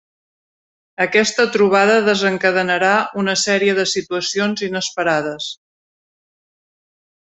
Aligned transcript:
Aquesta 1.03 1.45
trobada 1.55 1.97
desencadenarà 2.07 2.93
una 3.25 3.37
sèrie 3.43 3.75
de 3.81 3.85
situacions 3.93 4.65
inesperades. 4.69 5.51